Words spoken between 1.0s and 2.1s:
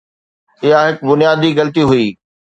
بنيادي غلطي هئي.